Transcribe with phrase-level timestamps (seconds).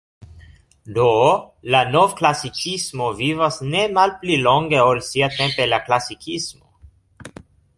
[0.95, 1.09] Do,
[1.75, 7.39] la novklasikismo vivas ne malpli longe ol siatempe la klasikismo.